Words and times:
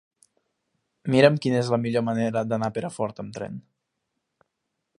Mira'm 1.15 1.35
quina 1.43 1.59
és 1.65 1.69
la 1.75 1.79
millor 1.83 2.05
manera 2.07 2.43
d'anar 2.53 2.71
a 2.71 2.75
Perafort 2.79 3.21
amb 3.25 3.37
tren. 3.39 3.61